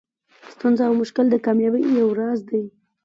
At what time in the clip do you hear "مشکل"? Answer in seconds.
1.01-1.25